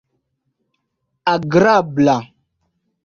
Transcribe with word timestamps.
agrabla 1.33 2.17